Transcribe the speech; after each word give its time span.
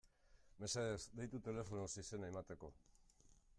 Mesedez, 0.63 1.01
deitu 1.19 1.43
telefonoz 1.49 1.91
izena 2.05 2.33
emateko. 2.33 2.73